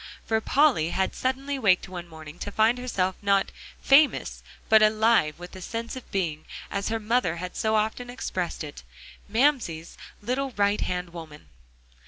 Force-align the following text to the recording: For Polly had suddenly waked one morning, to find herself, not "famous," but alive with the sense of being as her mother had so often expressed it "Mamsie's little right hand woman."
For 0.25 0.41
Polly 0.41 0.89
had 0.89 1.13
suddenly 1.13 1.59
waked 1.59 1.87
one 1.87 2.07
morning, 2.07 2.39
to 2.39 2.51
find 2.51 2.79
herself, 2.79 3.15
not 3.21 3.51
"famous," 3.83 4.41
but 4.67 4.81
alive 4.81 5.37
with 5.37 5.51
the 5.51 5.61
sense 5.61 5.95
of 5.95 6.09
being 6.09 6.45
as 6.71 6.89
her 6.89 6.99
mother 6.99 7.35
had 7.35 7.55
so 7.55 7.75
often 7.75 8.09
expressed 8.09 8.63
it 8.63 8.81
"Mamsie's 9.29 9.97
little 10.19 10.53
right 10.57 10.81
hand 10.81 11.13
woman." 11.13 11.49